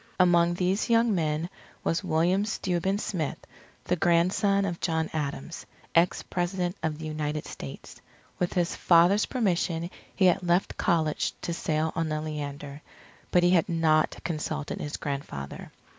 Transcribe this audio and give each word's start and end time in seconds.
Among 0.19 0.55
these 0.55 0.89
young 0.89 1.13
men 1.13 1.47
was 1.83 2.03
William 2.03 2.43
Steuben 2.43 2.97
Smith, 2.97 3.37
the 3.83 3.95
grandson 3.95 4.65
of 4.65 4.79
John 4.79 5.11
Adams, 5.13 5.67
ex 5.93 6.23
President 6.23 6.75
of 6.81 6.97
the 6.97 7.05
United 7.05 7.45
States. 7.45 8.01
With 8.39 8.53
his 8.53 8.75
father's 8.75 9.27
permission 9.27 9.91
he 10.15 10.25
had 10.25 10.41
left 10.41 10.75
college 10.75 11.35
to 11.43 11.53
sail 11.53 11.93
on 11.95 12.09
the 12.09 12.19
Leander; 12.19 12.81
but 13.29 13.43
he 13.43 13.51
had 13.51 13.69
not 13.69 14.17
consulted 14.23 14.81
his 14.81 14.97
grandfather. 14.97 15.71